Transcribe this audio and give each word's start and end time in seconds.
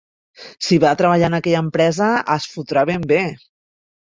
Si 0.67 0.77
va 0.83 0.93
a 0.95 0.97
treballar 1.01 1.29
en 1.31 1.37
aquella 1.39 1.61
empresa 1.65 2.09
es 2.37 2.49
fotrà 2.55 2.87
ben 2.93 3.07
bé. 3.13 3.21